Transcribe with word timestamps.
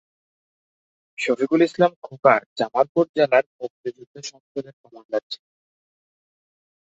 শফিকুল 1.17 1.61
ইসলাম 1.61 1.91
খোকা 2.03 2.35
জামালপুর 2.57 3.05
জেলা 3.15 3.39
মুক্তিযোদ্ধা 3.59 4.21
সংসদের 4.31 4.73
কমান্ডার 4.81 5.21
ছিলেন। 5.31 5.51